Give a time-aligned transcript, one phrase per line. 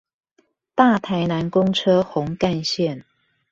[0.73, 3.03] 大台南公車紅幹線